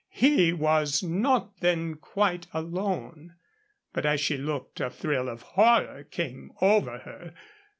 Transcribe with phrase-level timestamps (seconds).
[0.09, 3.35] He was not then quite alone.
[3.93, 7.35] But as she looked a thrill of horror came over her.